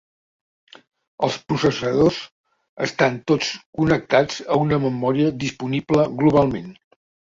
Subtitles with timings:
[1.27, 2.17] Els processadors
[2.87, 6.79] estan tots connectats a una memòria disponible globalment.